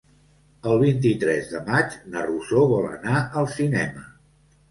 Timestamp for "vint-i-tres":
0.83-1.51